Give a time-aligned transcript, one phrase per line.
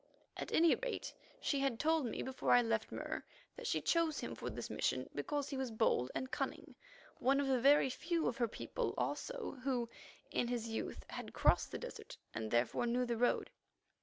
[0.35, 3.23] At any rate, she had told me before I left Mur
[3.55, 6.73] that she chose him for this mission because he was bold and cunning,
[7.19, 9.89] one of the very few of her people also who,
[10.31, 13.51] in his youth, had crossed the desert and, therefore, knew the road.